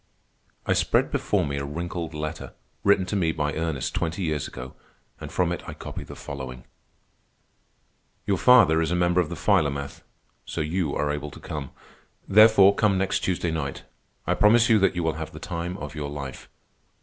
[0.65, 2.53] I spread before me a wrinkled letter,
[2.83, 4.73] written to me by Ernest twenty years ago,
[5.19, 6.65] and from it I copy the following:
[8.25, 10.01] "Your father is a member of the Philomath,
[10.43, 11.69] so you are able to come.
[12.27, 13.83] Therefore come next Tuesday night.
[14.25, 16.49] I promise you that you will have the time of your life.